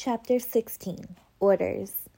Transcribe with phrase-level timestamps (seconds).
[0.00, 2.08] Chapter 16 Orders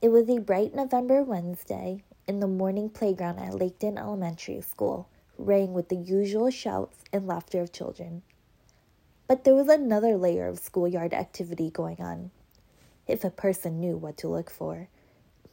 [0.00, 5.74] It was a bright November Wednesday, and the morning playground at Laketon Elementary School rang
[5.74, 8.22] with the usual shouts and laughter of children.
[9.28, 12.30] But there was another layer of schoolyard activity going on,
[13.06, 14.88] if a person knew what to look for,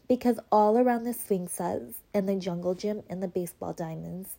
[0.07, 4.38] because all around the swing sets and the jungle gym and the baseball diamonds,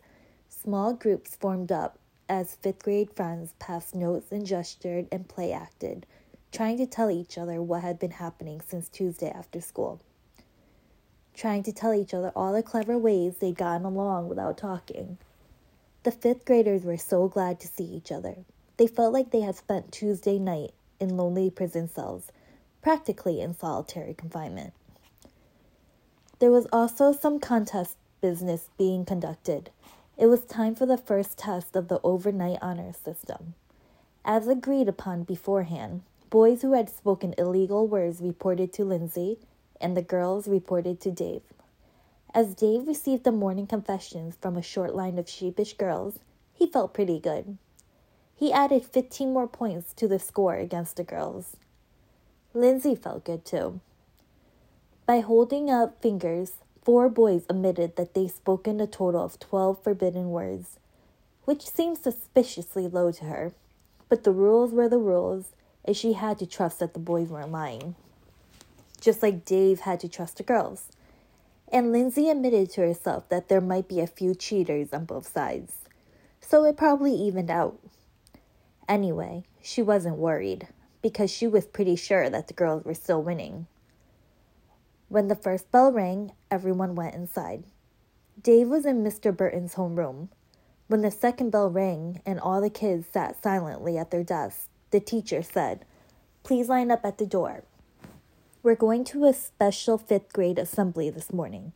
[0.49, 1.99] small groups formed up
[2.31, 6.07] as fifth grade friends passed notes and gestured and play acted,
[6.53, 10.01] trying to tell each other what had been happening since Tuesday after school.
[11.35, 15.19] Trying to tell each other all the clever ways they'd gotten along without talking.
[16.03, 18.37] The fifth graders were so glad to see each other.
[18.79, 22.33] They felt like they had spent Tuesday night in lonely prison cells,
[22.83, 24.73] practically in solitary confinement.
[26.41, 29.71] There was also some contest business being conducted.
[30.17, 33.55] It was time for the first test of the overnight honor system.
[34.25, 39.39] As agreed upon beforehand, boys who had spoken illegal words reported to Lynsey,
[39.81, 41.43] and the girls reported to Dave.
[42.33, 46.21] As Dave received the morning confessions from a short line of sheepish girls,
[46.55, 47.59] he felt pretty good.
[48.37, 51.57] He added 15 more points to the score against the girls.
[52.55, 53.81] Lynsey felt good too.
[55.07, 60.31] By holding up fingers, Four boys admitted that they spoken a total of 12 forbidden
[60.31, 60.79] words,
[61.45, 63.53] which seemed suspiciously low to her.
[64.09, 65.53] But the rules were the rules,
[65.85, 67.95] and she had to trust that the boys weren't lying.
[69.01, 70.89] Just like Dave had to trust the girls.
[71.73, 75.73] And Lynsey admitted to herself that there might be a few cheaters on both sides.
[76.41, 77.79] So it probably evened out.
[78.89, 80.67] Anyway, she wasn't worried,
[81.01, 83.67] because she was pretty sure that the girls were still winning.
[85.09, 87.65] When the first bell rang, everyone went inside.
[88.43, 89.37] Dave was in Mr.
[89.37, 90.29] Burton's homeroom.
[90.89, 95.01] When the second bell rang and all the kids sat silently at their desks, the
[95.01, 95.85] teacher said,
[96.43, 97.65] Please line up at the door.
[98.63, 101.73] We're going to a special fifth grade assembly this morning.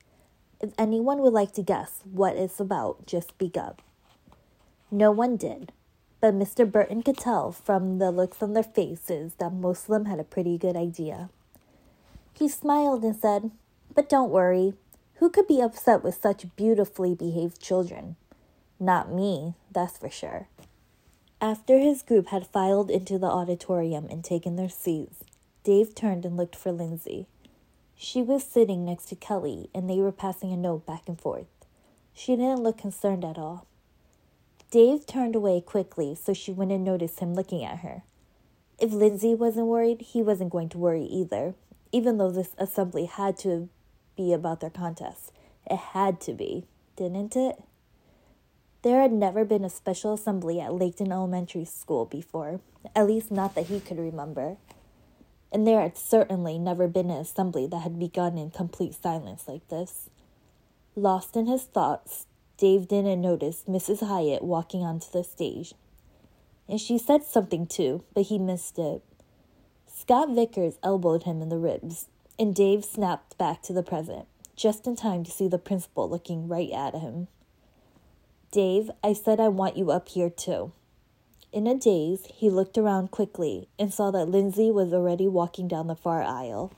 [0.60, 3.82] If anyone would like to guess what it's about, just speak up.
[4.90, 5.72] No one did,
[6.20, 6.70] but Mr.
[6.70, 10.24] Burton could tell from the looks on their faces that most of them had a
[10.24, 11.30] pretty good idea.
[12.32, 13.50] He smiled and said,
[13.94, 14.74] But don't worry.
[15.16, 18.16] Who could be upset with such beautifully behaved children?
[18.80, 20.48] Not me, that's for sure.
[21.44, 25.24] After his group had filed into the auditorium and taken their seats,
[25.62, 27.26] Dave turned and looked for Lynsey.
[27.94, 31.44] She was sitting next to Kelly, and they were passing a note back and forth.
[32.14, 33.66] She didn't look concerned at all.
[34.70, 38.04] Dave turned away quickly so she wouldn't notice him looking at her.
[38.78, 41.54] If Lynsey wasn't worried, he wasn't going to worry either,
[41.92, 43.68] even though this assembly had to
[44.16, 45.30] be about their contest.
[45.70, 46.64] It had to be,
[46.96, 47.62] didn't it?
[48.84, 52.60] There had never been a special assembly at Laketon Elementary School before,
[52.94, 54.58] at least not that he could remember.
[55.50, 59.66] And there had certainly never been an assembly that had begun in complete silence like
[59.68, 60.10] this.
[60.94, 62.26] Lost in his thoughts,
[62.58, 64.06] Dave didn't notice Mrs.
[64.06, 65.72] Hiatt walking onto the stage.
[66.68, 69.02] And she said something too, but he missed it.
[69.86, 72.08] Scott Vickers elbowed him in the ribs,
[72.38, 76.48] and Dave snapped back to the present, just in time to see the principal looking
[76.48, 77.28] right at him.
[78.54, 80.70] Dave, I said I want you up here too.
[81.52, 85.88] In a daze, he looked around quickly and saw that Lynsey was already walking down
[85.88, 86.72] the far aisle.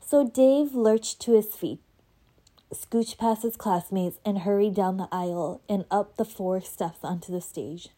[0.00, 1.80] So Dave lurched to his feet,
[2.72, 7.30] scooched past his classmates, and hurried down the aisle and up the four steps onto
[7.30, 7.90] the stage.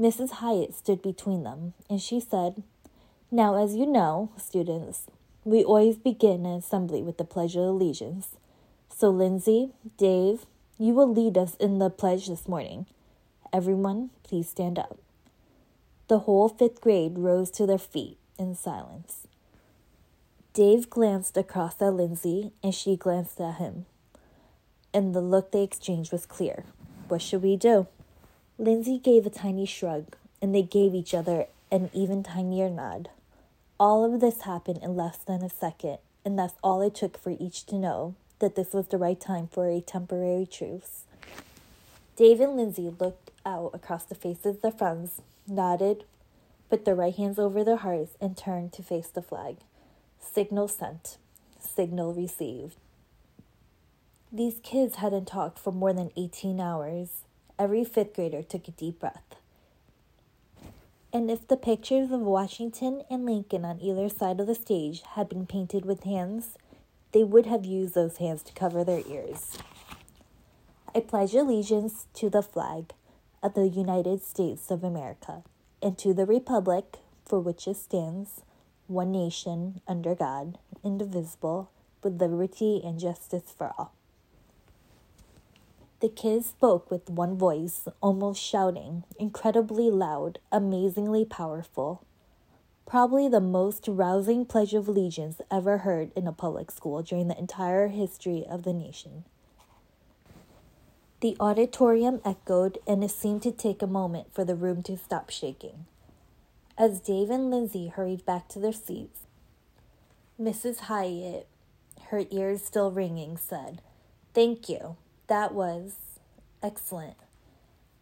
[0.00, 0.40] Mrs.
[0.40, 2.62] Hiatt stood between them, and she said,
[3.30, 5.02] now, as you know, students,
[5.44, 8.36] we always begin an assembly with the Pledge of Allegiance.
[8.88, 10.46] So, Lynsey, Dave,
[10.78, 12.86] you will lead us in the pledge this morning.
[13.52, 14.98] Everyone, please stand up.
[16.08, 19.26] The whole fifth grade rose to their feet in silence.
[20.52, 23.86] Dave glanced across at Lynsey, and she glanced at him.
[24.92, 26.64] And the look they exchanged was clear.
[27.08, 27.86] What should we do?
[28.58, 33.10] Lynsey gave a tiny shrug, and they gave each other an even tinier nod.
[33.78, 37.30] All of this happened in less than a second, and that's all it took for
[37.38, 41.02] each to know that this was the right time for a temporary truce.
[42.16, 46.04] Dave and Lynsey looked out across the faces of their friends, nodded,
[46.70, 49.56] put their right hands over their hearts, and turned to face the flag.
[50.20, 51.18] Signal sent,
[51.58, 52.76] signal received.
[54.32, 57.22] These kids hadn't talked for more than 18 hours.
[57.58, 59.36] Every fifth grader took a deep breath.
[61.12, 65.28] And if the pictures of Washington and Lincoln on either side of the stage had
[65.28, 66.58] been painted with hands,
[67.14, 69.56] they would have used those hands to cover their ears.
[70.92, 72.92] I pledge allegiance to the flag
[73.40, 75.44] of the United States of America
[75.80, 78.42] and to the republic for which it stands,
[78.88, 81.70] one nation, under God, indivisible,
[82.02, 83.92] with liberty and justice for all.
[86.00, 92.04] The kids spoke with one voice, almost shouting, incredibly loud, amazingly powerful.
[92.86, 97.38] Probably the most rousing Pledge of Allegiance ever heard in a public school during the
[97.38, 99.24] entire history of the nation.
[101.20, 105.30] The auditorium echoed, and it seemed to take a moment for the room to stop
[105.30, 105.86] shaking.
[106.76, 109.20] As Dave and Lynsey hurried back to their seats,
[110.38, 110.80] Mrs.
[110.80, 111.46] Hiatt,
[112.10, 113.80] her ears still ringing, said,
[114.34, 114.96] Thank you.
[115.28, 115.94] That was
[116.62, 117.16] excellent.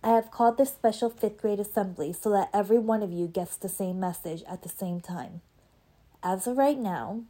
[0.04, 3.56] I have called this special fifth grade assembly so that every one of you gets
[3.56, 5.42] the same message at the same time.
[6.24, 7.22] As of right now,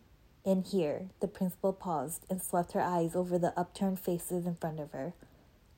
[0.45, 4.81] in here, the principal paused and swept her eyes over the upturned faces in front
[4.81, 5.13] of her.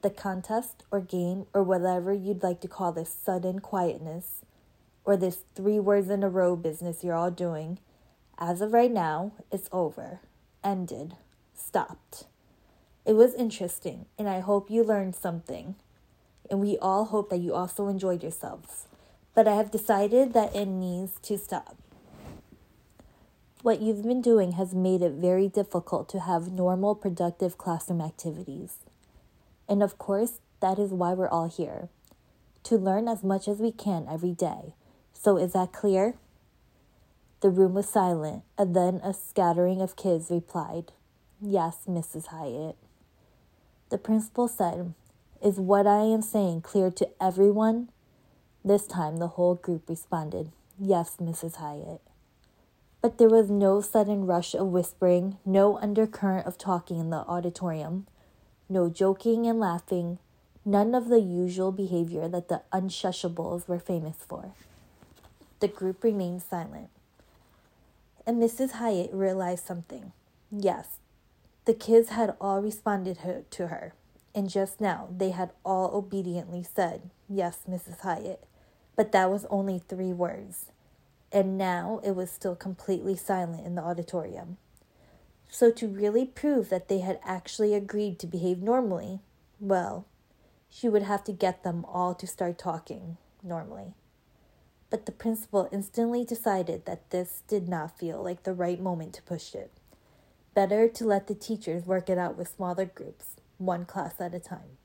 [0.02, 4.44] The contest or game or whatever you'd like to call this sudden quietness
[5.04, 7.78] or this three words in a row business you're all doing,
[8.38, 10.20] as of right now, it's over,
[10.62, 11.14] ended,
[11.54, 12.24] stopped.
[13.04, 15.74] It was interesting, and I hope you learned something.
[16.50, 18.86] And we all hope that you also enjoyed yourselves.
[19.34, 21.76] But I have decided that it needs to stop.
[23.62, 28.76] What you've been doing has made it very difficult to have normal, productive classroom activities.
[29.68, 31.88] And of course, that is why we're all here
[32.64, 34.74] to learn as much as we can every day.
[35.12, 36.14] So, is that clear?
[37.40, 40.92] The room was silent, and then a scattering of kids replied,
[41.40, 42.28] Yes, Mrs.
[42.28, 42.76] Hiatt.
[43.90, 44.94] The principal said,
[45.44, 47.90] Is what I am saying clear to everyone?
[48.64, 50.50] This time the whole group responded,
[50.80, 51.56] Yes, Mrs.
[51.56, 52.00] Hiatt.
[53.02, 58.06] But there was no sudden rush of whispering, no undercurrent of talking in the auditorium,
[58.70, 60.18] no joking and laughing,
[60.64, 64.54] none of the usual behavior that the unshushables were famous for.
[65.60, 66.88] The group remained silent.
[68.26, 68.76] And Mrs.
[68.76, 70.12] Hiatt realized something.
[70.50, 71.00] Yes,
[71.66, 73.18] the kids had all responded
[73.50, 73.92] to her,
[74.34, 78.00] and just now they had all obediently said, Yes, Mrs.
[78.00, 78.44] Hiatt.
[78.96, 80.66] But that was only three words.
[81.32, 84.56] And now it was still completely silent in the auditorium.
[85.48, 89.20] So, to really prove that they had actually agreed to behave normally,
[89.60, 90.06] well,
[90.68, 93.94] she would have to get them all to start talking normally.
[94.90, 99.22] But the principal instantly decided that this did not feel like the right moment to
[99.22, 99.70] push it.
[100.54, 104.40] Better to let the teachers work it out with smaller groups, one class at a
[104.40, 104.78] time.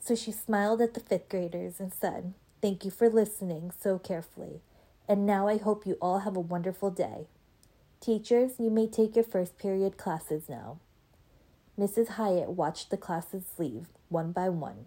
[0.00, 4.60] So she smiled at the fifth graders and said, Thank you for listening so carefully.
[5.08, 7.26] And now I hope you all have a wonderful day.
[8.00, 10.78] Teachers, you may take your first period classes now.
[11.78, 12.08] Mrs.
[12.10, 14.86] Hiatt watched the classes leave, one by one.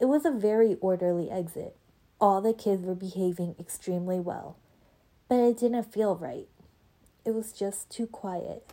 [0.00, 1.76] It was a very orderly exit.
[2.20, 4.56] All the kids were behaving extremely well.
[5.28, 6.48] But it didn't feel right.
[7.24, 8.72] It was just too quiet.